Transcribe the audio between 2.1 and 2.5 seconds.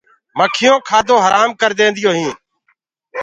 هينٚ۔